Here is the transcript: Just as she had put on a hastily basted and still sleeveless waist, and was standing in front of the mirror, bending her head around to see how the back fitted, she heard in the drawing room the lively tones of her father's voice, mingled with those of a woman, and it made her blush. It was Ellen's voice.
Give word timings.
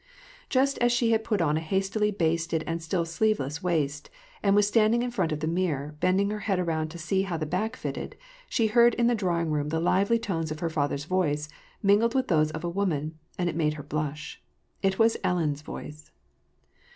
Just 0.49 0.79
as 0.79 0.91
she 0.91 1.11
had 1.11 1.23
put 1.23 1.41
on 1.41 1.57
a 1.57 1.59
hastily 1.59 2.09
basted 2.09 2.63
and 2.65 2.81
still 2.81 3.05
sleeveless 3.05 3.61
waist, 3.61 4.09
and 4.41 4.55
was 4.55 4.67
standing 4.67 5.03
in 5.03 5.11
front 5.11 5.31
of 5.31 5.41
the 5.41 5.47
mirror, 5.47 5.95
bending 5.99 6.31
her 6.31 6.39
head 6.39 6.57
around 6.57 6.89
to 6.89 6.97
see 6.97 7.21
how 7.21 7.37
the 7.37 7.45
back 7.45 7.75
fitted, 7.75 8.15
she 8.49 8.65
heard 8.65 8.95
in 8.95 9.05
the 9.05 9.13
drawing 9.13 9.51
room 9.51 9.69
the 9.69 9.79
lively 9.79 10.17
tones 10.17 10.49
of 10.49 10.59
her 10.59 10.71
father's 10.71 11.05
voice, 11.05 11.49
mingled 11.83 12.15
with 12.15 12.29
those 12.29 12.49
of 12.49 12.63
a 12.63 12.67
woman, 12.69 13.19
and 13.37 13.47
it 13.47 13.55
made 13.55 13.75
her 13.75 13.83
blush. 13.83 14.41
It 14.81 14.97
was 14.97 15.17
Ellen's 15.23 15.61
voice. 15.61 16.09